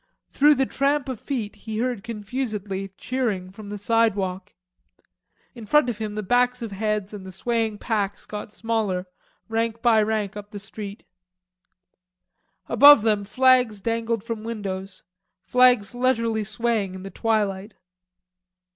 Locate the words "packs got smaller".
7.77-9.05